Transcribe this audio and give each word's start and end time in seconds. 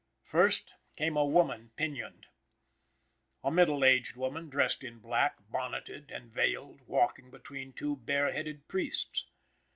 First 0.23 0.73
came 0.97 1.15
a 1.15 1.23
woman 1.23 1.73
pinioned. 1.75 2.25
A 3.43 3.51
middle 3.51 3.85
aged 3.85 4.15
woman, 4.17 4.49
dressed 4.49 4.83
in 4.83 4.97
black, 4.97 5.35
bonnetted 5.47 6.09
and 6.09 6.31
veiled, 6.33 6.81
walking 6.87 7.29
between 7.29 7.71
two 7.71 7.97
bare 7.97 8.31
headed 8.31 8.67
priests. 8.67 9.27